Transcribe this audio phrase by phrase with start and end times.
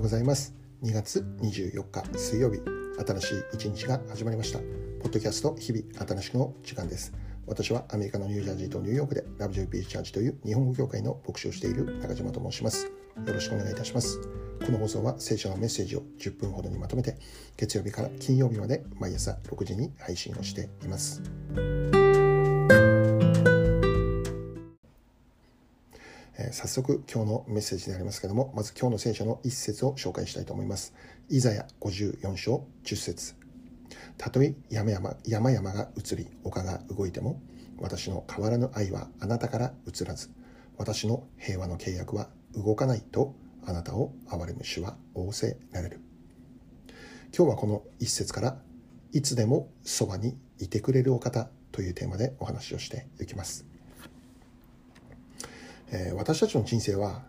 [0.00, 0.54] ようございます。
[0.82, 2.60] 2月24日水曜日
[3.06, 4.58] 新しい一日が始まりました。
[4.58, 4.64] ポ
[5.10, 7.12] ッドキャスト日々新しくの時間です。
[7.46, 12.86] 私はアメリカのニュージャージーとニューヨークで WP チャージという日本語協会の牧師をしている中島と申します。
[12.86, 12.92] よ
[13.34, 14.18] ろしくお願いいたします。
[14.64, 17.18] この放送は聖書のメッセージを10分ほどにまとめて
[17.58, 21.20] 月曜日から金曜日まで毎朝6時に配信をしています。
[26.42, 30.94] え早速今日のメッセージでありますけどもまず今日の聖書の一節を紹介したいと思います。
[31.28, 33.34] イザヤ54章10節。
[34.16, 37.40] たとえ山々山々が移り丘が動いても
[37.78, 40.30] 私の変わらぬ愛はあなたから移らず
[40.78, 43.34] 私の平和の契約は動かないと
[43.66, 46.00] あなたを憐れむ主は仰せられる。
[47.36, 48.56] 今日はこの一節から
[49.12, 53.69] いつでもそばにいてくれるお方というテーマでお話をしていきます。
[55.90, 57.22] えー、私たちの人生は、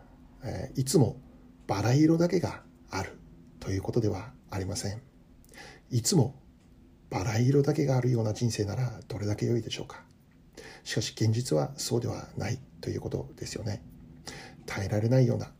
[0.43, 1.17] えー、いつも
[1.67, 3.17] バラ色だけがある
[3.59, 5.01] ということではありません。
[5.89, 6.35] いつも
[7.09, 10.03] バラ色だけがあるような人生ならどれだけ良いでしょうか。
[10.83, 13.83] しかし現実はそうではないということですよね。
[14.65, 15.51] 耐えられないような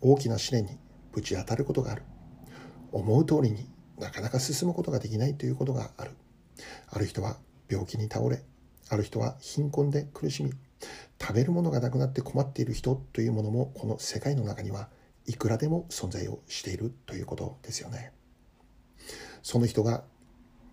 [0.00, 0.78] 大きな試練に
[1.12, 2.02] ぶち当たることがある。
[2.92, 3.68] 思う通りに
[3.98, 6.12] なかなか進むことができないということがある。
[6.88, 7.36] ある人は
[7.68, 8.42] 病気に倒れ、
[8.88, 10.52] ある人は貧困で苦しみ、
[11.20, 14.88] 食べるものがなくなって困っている人というものもこの世界の中には
[15.26, 18.12] いくらでも存在をしているということですよね。
[19.42, 20.04] その人が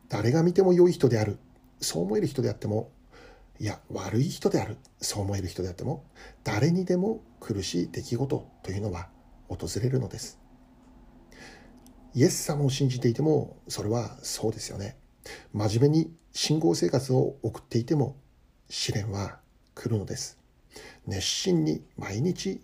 [0.09, 1.37] 誰が見ても良い人である
[1.79, 2.91] そう思える人であっても
[3.59, 6.05] いや悪い人であるそう思える人であっても
[6.43, 9.09] 誰にでも苦しい出来事というのは
[9.47, 10.39] 訪れるのです。
[12.15, 14.97] イエス様を信じていてもそれはそうですよね。
[15.53, 18.17] 真面目に信仰生活を送っていても
[18.69, 19.39] 試練は
[19.75, 20.39] 来るのです。
[21.05, 22.61] 熱心に毎日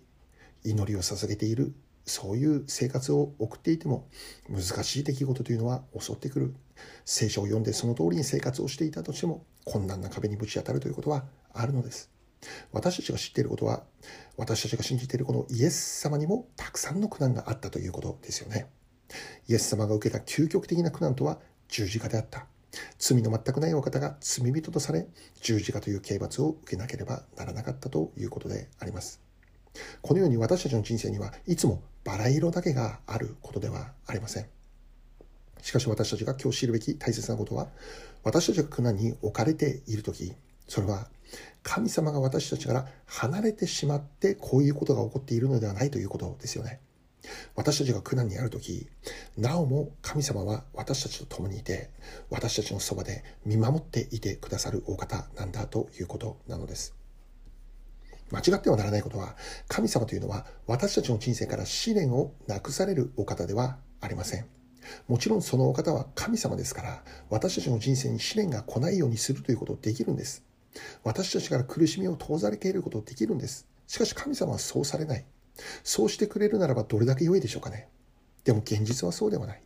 [0.64, 4.08] 祈りを捧げているそういう生活を送っていても
[4.48, 6.54] 難しい出来事というのは襲ってくる。
[7.04, 12.10] 聖書を読んでその通りに生活をしていたとしても困難な壁にぶち当たるということはあるのです。
[12.72, 13.82] 私たちが知っていることは
[14.36, 18.70] 私たちが信じているこのイエス様にもたくさんの苦難があったということですよね。
[19.48, 22.46] イエス様が受けた究極的な苦難とは十字架であった。
[22.98, 25.06] 罪の全くないお方が罪人とされ
[25.40, 29.20] 十字架という刑罰を受けなければならなかったということであります。
[30.02, 34.46] このように私たちの人生にはいつもバラ色だけがあることではありません。
[35.62, 37.68] しかし私たちが今日知るべき大切なことは
[38.24, 40.32] 私たちが苦難に置かれている時
[40.68, 41.08] それは
[41.62, 46.80] 神様が私たちから離れてしまってこういうことが起こっているのではないということですよね。
[47.54, 48.88] 私たちが苦難にある時
[49.36, 51.90] なおも神様は私たちと共にいて
[52.30, 56.94] 私たちのそばで見守っていてくださるお方なんだということなのです。
[58.30, 59.36] 間違ってはならないことは
[59.68, 64.46] 神様というのは私たちの人生から試練をなくされるお方ではありません。
[65.08, 70.44] もちろんそのお方は神様ですから私たちの人生に試練が来ないようにするということできるんです。
[71.02, 73.66] 私たちから苦しみを遠ざけることできるんです。
[73.86, 75.24] しかし神様はそうされない。
[75.84, 77.88] そうしてくれるならばどれだけ良いでしょうかね。
[78.44, 79.62] でも現実はそうではない。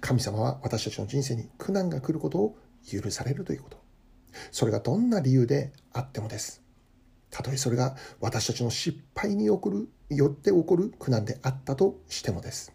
[0.00, 2.58] 神様は私たちの人生に苦難が来ることを
[2.90, 3.78] 許されるということ。
[4.50, 6.62] それがどんな理由であってもです。
[7.30, 12.72] たとえそれが私たちの失敗に起こる、よって起こる苦難であったとしてもです。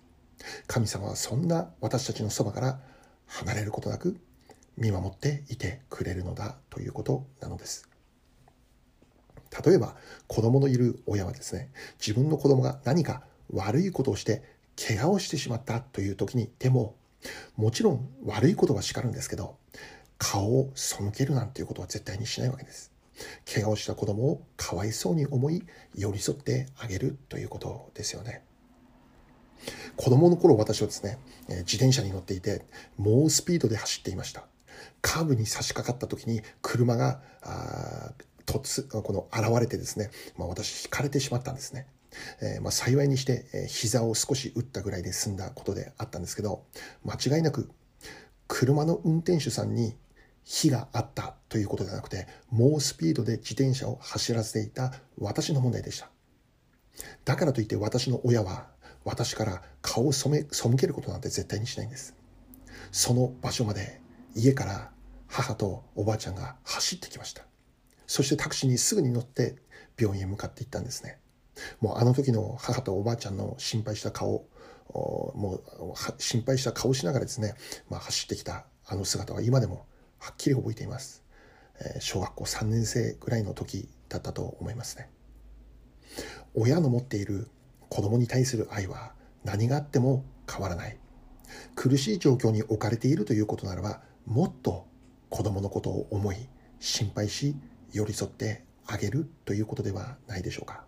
[0.67, 2.79] 神様はそんな私たちのそばから
[3.25, 4.19] 離れることなく
[4.77, 7.89] 見守っていてくれるのだということなのです。
[9.65, 9.95] 例えば
[10.27, 11.69] 子供のいる親はですね
[11.99, 14.43] 自分の子供が何か悪いことをして
[14.75, 16.95] 怪我をしてしまったという時にでも
[17.55, 19.57] もちろん悪いことは叱るんですけど
[20.17, 22.91] 顔を背けるなんていうことは絶対にしないわけです。
[23.53, 25.63] 怪我をした子供をかわいそうに思い
[25.95, 28.41] 寄り添ってあげるということですよね。
[29.95, 31.19] 子供の頃私はですね
[31.49, 32.65] 自転車に乗っていて
[32.97, 34.45] 猛スピードで走っていました。
[35.01, 37.21] カーブに差し掛かった時に車が
[38.45, 41.87] 突、この現れてですね、まあ、私、惹かれてしまったんですね。
[42.41, 46.63] えー、まあ、幸いにして、えー、膝を少し打ったぐらいで済んだことであったんですけど、
[47.03, 47.69] 間違いなく、
[48.47, 49.95] 車の運転手さんに
[50.43, 56.09] 火があったということではなくて、猛スピードで自転車を走らせていた私の問題でした。
[57.25, 58.67] だからといって私の親は、
[59.05, 60.29] 私から顔を背
[60.77, 62.15] けることなんて絶対にしないんです。
[62.91, 64.01] その場所まで
[64.35, 64.91] 家から
[65.27, 67.43] 母とおばあちゃんが走ってきました。
[68.07, 69.55] そしてタクシーにすぐに乗って
[69.99, 71.19] 病院へ向かっていったんですね。
[71.81, 74.45] もうあの時の母とおばあちゃんの心配した顔、
[74.93, 77.55] もう心配した顔しながらですね、
[77.89, 79.85] まあ、走ってきたあの姿は今でも
[80.19, 81.23] はっきり覚えています。
[81.99, 85.09] 小学校3年生ぐらいの時だったと思いますね。
[86.53, 87.49] 親の持っている
[87.89, 89.13] 子供に対する愛は
[89.43, 90.97] 何があっても変わらない
[91.75, 94.87] 苦しい状況に置かれているということならばもっと
[95.29, 96.37] 子供のことを思い
[96.79, 97.55] 心配し
[97.93, 100.83] 寄り添ってあげるということではないでしょうか。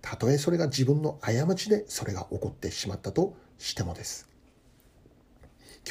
[0.00, 4.28] たとえそれが自分の過ちでそれが起こってしまったとしてもです。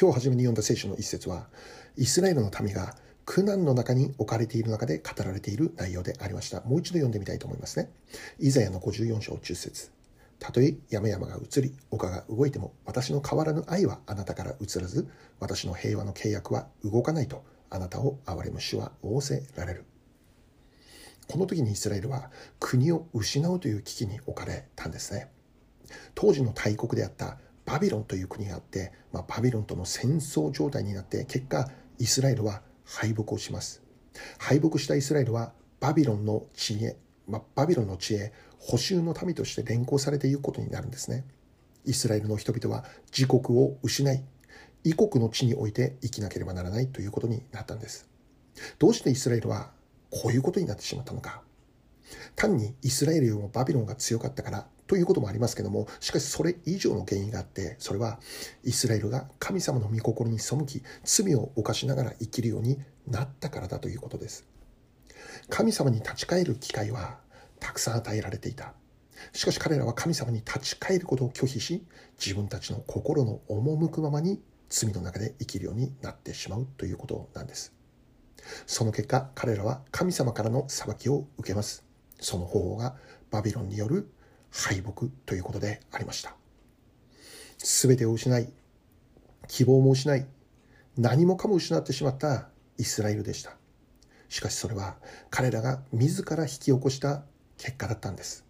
[0.00, 1.48] 今日初めに読んだ聖書の一節は
[1.96, 6.62] イスラエルの民が苦難の中に置かれている中で語られている内容でありました。
[6.62, 7.90] もう一度読んでみたいと思いますね。
[8.38, 9.90] イザヤの54章10節。
[10.38, 15.08] たとえ山々が移り丘が動いても私の変わらぬ愛はあなたから移らず
[15.40, 19.84] 私の平和の契約は動かないとあなたを憐れむ主は仰せられる。
[21.28, 25.30] この時にイスラエルは国を失うという危機に置かれたんですね。
[26.14, 33.82] 当時の大国であったバビロンという国があって、まあ、バビロンとの戦争状態になって結果イスラエルは敗北をします。
[34.38, 36.96] 敗北したイスラエルはバビロンの地へ、
[37.28, 41.24] まあ、バビロンの地へ補修の民として連行されていくことになるんですね。
[41.84, 44.24] イスラエルの人々は自国を失い
[44.84, 48.08] 異国の地において生きなければならないということになったんです。
[48.78, 49.70] どうしてイスラエルは
[50.10, 51.42] こういうことになってしまったのか。
[52.36, 58.18] 単にイスラエルよりもバビロンが強かったからということもありますけどもしかしそれ以上の原因があってそれは
[58.64, 64.46] イスラエルが神様の御心に背き罪を犯しながら生きるようになったからだということです。
[65.50, 67.18] 神様に立ち返る機会は
[67.60, 68.72] たくさん与えられていた。
[69.32, 71.84] しかし彼らは神様に立ち返ることを拒否し
[72.18, 77.77] 自分たちの心の赴くままに罪の中で生きるようになってしまうということなんです。
[78.66, 81.84] その結果彼らは神様からの裁きを受けます。
[82.20, 82.96] その方法が
[83.30, 84.10] バビロンによる
[84.50, 86.34] 敗北ということでありました。
[87.58, 88.52] 全てを失い
[89.48, 90.26] 希望も失い
[90.96, 93.56] 何もかも失ってしまったイスラエルでした。
[94.28, 94.96] しかしそれは
[95.30, 97.22] 彼らが自ら引き起こした
[97.56, 98.44] 結果だったんです。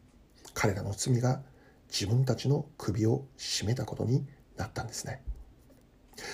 [0.55, 1.41] 彼らの罪が
[1.89, 5.23] 自分たちの首を絞めたことになったんですね。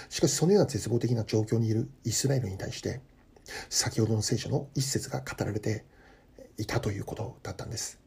[0.08, 3.00] しかしそのような絶望的な状況にいるイスラエルに対して
[3.68, 5.84] 先ほどの聖書の一節が語られて
[6.58, 8.00] いたということだったんです。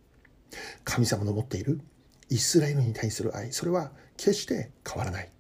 [0.83, 1.81] 神様の持っている
[2.29, 5.31] イスラエルに対する愛それは決して変わらない。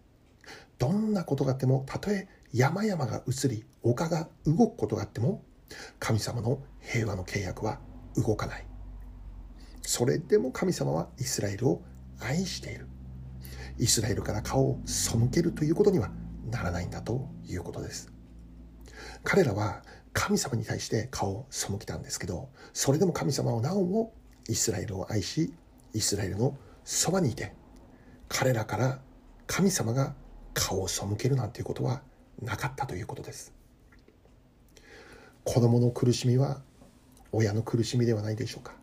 [0.77, 5.43] どんなことがあってもたとえ山々が移り丘が動くことがあっても
[5.99, 7.79] 神様の平和の契約は
[8.15, 8.65] 動かない。
[9.81, 11.81] それでも神様はイスラエルを
[12.19, 12.87] 愛している。
[13.79, 16.09] イスラエルから顔を背けるということには
[16.49, 18.16] ならないんだということです。
[19.29, 19.81] 彼らは
[20.13, 24.13] 神様に対して顔を背けたんですけどそれでも神様はなおも
[24.47, 25.53] イスラエルを愛し
[25.93, 27.53] イスラエルのそばにいて
[28.29, 28.99] 彼らから
[29.45, 30.15] 神様が
[30.53, 32.03] 顔を背けるなんていうことは
[32.41, 33.53] なかったということです。
[35.43, 36.61] 子供の苦しみは
[37.33, 38.75] 親の苦しみではないでしょうか。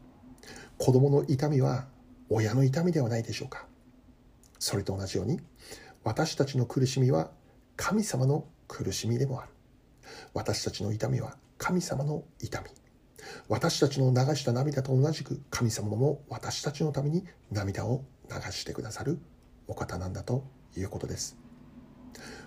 [0.76, 1.86] 子供の痛みは
[2.28, 3.64] 親の痛みではないでしょうか。
[4.58, 5.40] それと同じように
[6.02, 7.30] 私たちの苦しみは
[7.76, 9.53] 神様の苦しみでもある。
[10.32, 12.70] 私たちの痛みは神様の痛み。
[13.48, 19.18] 私たちの流した涙と同じく神様も私たちのために涙を流してくださる
[19.66, 20.44] お方なんだと
[20.76, 21.36] いうことです。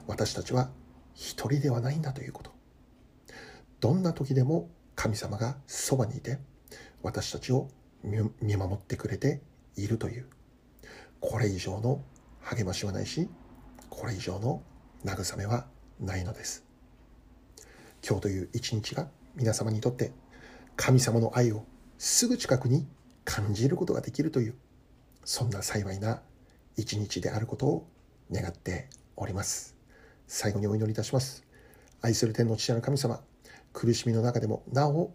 [0.08, 0.70] 私たちは
[1.14, 2.52] 一人ではないんだということ。
[3.80, 6.40] どんな時でも神様がそばにいて
[7.04, 7.70] 私たちを
[8.04, 9.42] 見守ってくれて
[9.76, 10.28] いるという。
[11.20, 12.04] これ以上の
[12.42, 13.28] 励ましはないし
[13.90, 14.62] これ以上の
[15.04, 15.68] 慰めは
[16.00, 16.67] ないのです。
[18.08, 20.14] 今日という一日が皆様にとって
[20.78, 21.66] 神様の愛を
[21.98, 22.88] すぐ近くに
[23.26, 24.56] 感じることができるという
[25.26, 26.22] そんな幸いな
[26.78, 27.88] 一日であることを
[28.32, 28.88] 願って
[29.18, 29.76] おります。
[30.26, 31.44] 最後にお祈りいたします。
[32.02, 33.20] 愛する天の父なる神様
[33.74, 35.12] 苦しみの中でもなお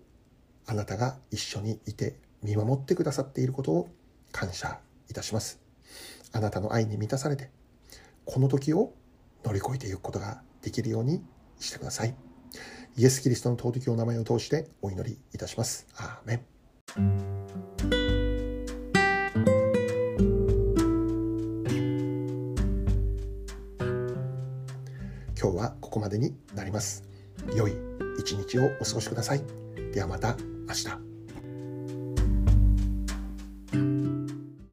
[0.66, 3.88] あなたが一緒にいて見守ってくださっていることを
[4.32, 5.62] 感謝いたします。
[6.32, 7.50] あなたの愛に満たされて
[8.26, 8.92] この時を
[9.44, 11.25] 乗り越えていくことができるように
[11.58, 12.31] してください。
[12.96, 15.87] イエス・キリストの尊きお名前を通してお祈りいたします。
[15.96, 16.40] アーメン。
[25.40, 27.02] 今日はここまでになります。
[27.56, 27.72] 良い
[28.18, 29.42] 一日をお過ごしください。
[29.92, 30.37] ではまた
[30.68, 31.01] 明日。